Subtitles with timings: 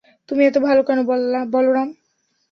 [0.29, 0.99] তুমি এতো ভালো কেন,
[1.53, 1.87] বলরাম?